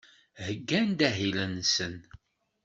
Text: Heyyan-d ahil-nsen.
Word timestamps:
Heyyan-d 0.43 0.99
ahil-nsen. 1.07 1.95